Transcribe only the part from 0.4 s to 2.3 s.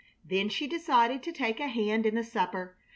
she decided to take a hand in the